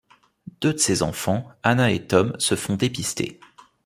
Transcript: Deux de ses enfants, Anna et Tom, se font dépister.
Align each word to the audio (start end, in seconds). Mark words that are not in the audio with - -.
Deux 0.61 0.73
de 0.73 0.79
ses 0.79 1.03
enfants, 1.03 1.47
Anna 1.61 1.91
et 1.91 2.07
Tom, 2.07 2.33
se 2.39 2.55
font 2.55 2.73
dépister. 2.75 3.39